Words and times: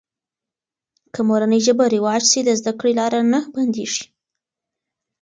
که 1.13 1.19
مورنۍ 1.27 1.59
ژبه 1.67 1.85
رواج 1.95 2.21
سي، 2.31 2.39
د 2.45 2.49
زده 2.59 2.71
کړې 2.79 2.91
لاره 2.99 3.19
نه 3.33 3.39
بندېږي. 3.53 4.05